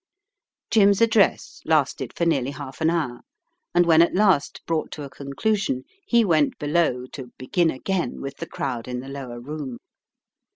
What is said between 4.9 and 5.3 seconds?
to a